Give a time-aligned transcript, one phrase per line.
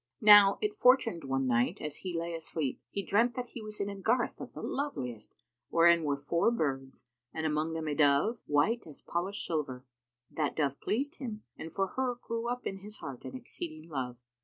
[0.23, 3.87] Now it fortuned one night, as he lay asleep, he dreamt that he was in
[3.87, 5.35] a garth of the loveliest,
[5.69, 7.03] wherein were four birds,
[7.35, 9.85] and amongst them a dove, white as polished silver.
[10.31, 14.17] That dove pleased him and for her grew up in his heart an exceeding love.